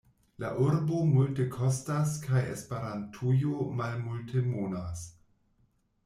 [0.43, 5.05] La urbo multekostas kaj Esperantujo malmultemonas.